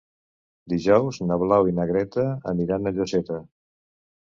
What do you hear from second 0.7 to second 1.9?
Dijous na Blau i na